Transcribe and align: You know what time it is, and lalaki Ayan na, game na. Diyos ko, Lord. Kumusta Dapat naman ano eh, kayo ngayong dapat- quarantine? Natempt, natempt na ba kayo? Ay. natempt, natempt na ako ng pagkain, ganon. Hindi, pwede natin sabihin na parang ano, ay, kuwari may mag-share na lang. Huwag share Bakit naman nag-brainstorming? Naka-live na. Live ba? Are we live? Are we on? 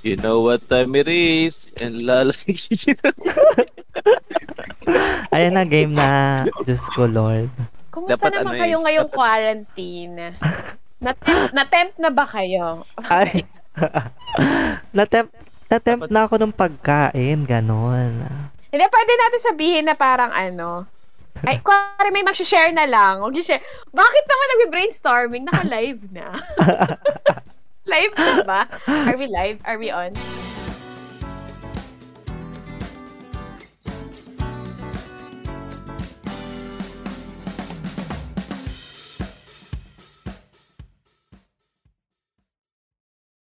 You 0.00 0.16
know 0.16 0.40
what 0.40 0.64
time 0.64 0.96
it 0.96 1.12
is, 1.12 1.68
and 1.76 2.00
lalaki 2.08 2.56
Ayan 5.36 5.60
na, 5.60 5.64
game 5.68 5.92
na. 5.92 6.40
Diyos 6.64 6.88
ko, 6.96 7.04
Lord. 7.04 7.52
Kumusta 7.92 8.16
Dapat 8.16 8.30
naman 8.32 8.40
ano 8.40 8.50
eh, 8.56 8.60
kayo 8.64 8.76
ngayong 8.80 9.10
dapat- 9.12 9.18
quarantine? 9.20 10.14
Natempt, 11.00 11.52
natempt 11.52 11.96
na 12.00 12.10
ba 12.12 12.24
kayo? 12.24 12.88
Ay. 12.96 13.44
natempt, 14.96 15.36
natempt 15.68 16.08
na 16.08 16.24
ako 16.24 16.34
ng 16.40 16.54
pagkain, 16.56 17.44
ganon. 17.44 18.24
Hindi, 18.72 18.84
pwede 18.88 19.12
natin 19.20 19.40
sabihin 19.52 19.84
na 19.84 19.96
parang 19.98 20.32
ano, 20.32 20.88
ay, 21.46 21.60
kuwari 21.64 22.10
may 22.12 22.26
mag-share 22.26 22.72
na 22.74 22.84
lang. 22.84 23.22
Huwag 23.22 23.36
share 23.40 23.62
Bakit 23.92 24.24
naman 24.26 24.46
nag-brainstorming? 24.48 25.44
Naka-live 25.46 26.02
na. 26.12 26.26
Live 27.90 28.14
ba? 28.46 28.60
Are 28.86 29.16
we 29.18 29.26
live? 29.26 29.58
Are 29.66 29.78
we 29.78 29.90
on? 29.90 30.39